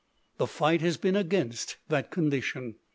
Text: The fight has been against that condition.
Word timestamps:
The 0.39 0.47
fight 0.47 0.81
has 0.81 0.97
been 0.97 1.15
against 1.15 1.77
that 1.89 2.09
condition. 2.09 2.73